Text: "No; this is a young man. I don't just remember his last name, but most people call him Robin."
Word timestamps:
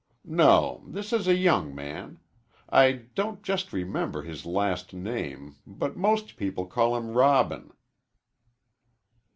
"No; 0.25 0.83
this 0.87 1.13
is 1.13 1.27
a 1.27 1.35
young 1.37 1.75
man. 1.75 2.19
I 2.67 2.91
don't 3.13 3.43
just 3.43 3.71
remember 3.71 4.23
his 4.23 4.47
last 4.47 4.95
name, 4.95 5.57
but 5.67 5.95
most 5.95 6.37
people 6.37 6.65
call 6.65 6.97
him 6.97 7.11
Robin." 7.13 7.71